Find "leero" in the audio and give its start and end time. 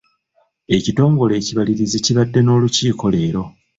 3.13-3.43